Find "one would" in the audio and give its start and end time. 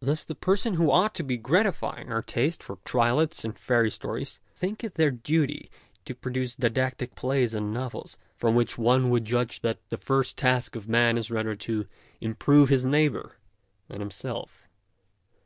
8.76-9.24